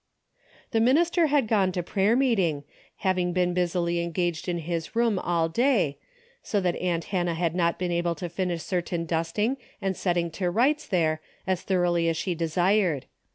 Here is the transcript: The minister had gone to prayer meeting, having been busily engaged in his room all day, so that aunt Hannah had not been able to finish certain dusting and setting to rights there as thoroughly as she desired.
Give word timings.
The 0.71 0.79
minister 0.79 1.27
had 1.27 1.47
gone 1.47 1.71
to 1.73 1.83
prayer 1.83 2.15
meeting, 2.15 2.63
having 3.05 3.33
been 3.33 3.53
busily 3.53 3.99
engaged 4.01 4.47
in 4.49 4.57
his 4.57 4.95
room 4.95 5.19
all 5.19 5.47
day, 5.47 5.99
so 6.41 6.59
that 6.59 6.75
aunt 6.77 7.03
Hannah 7.13 7.35
had 7.35 7.53
not 7.53 7.77
been 7.77 7.91
able 7.91 8.15
to 8.15 8.27
finish 8.27 8.63
certain 8.63 9.05
dusting 9.05 9.57
and 9.79 9.95
setting 9.95 10.31
to 10.31 10.49
rights 10.49 10.87
there 10.87 11.21
as 11.45 11.61
thoroughly 11.61 12.09
as 12.09 12.17
she 12.17 12.33
desired. 12.33 13.05